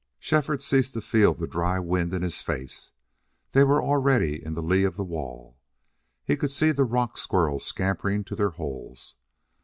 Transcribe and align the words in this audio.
Shefford 0.17 0.63
ceased 0.63 0.95
to 0.95 1.01
feel 1.01 1.35
the 1.35 1.45
dry 1.45 1.77
wind 1.77 2.11
in 2.11 2.23
his 2.23 2.41
face. 2.41 2.91
They 3.51 3.63
were 3.63 3.79
already 3.83 4.43
in 4.43 4.55
the 4.55 4.63
lee 4.63 4.83
of 4.83 4.95
the 4.97 5.03
wall. 5.05 5.59
He 6.23 6.35
could 6.35 6.49
see 6.49 6.71
the 6.71 6.85
rock 6.85 7.19
squirrels 7.19 7.65
scampering 7.67 8.23
to 8.23 8.35
their 8.35 8.49
holes. 8.49 9.15